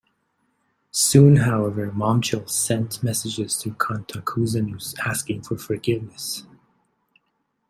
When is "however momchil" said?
1.35-2.49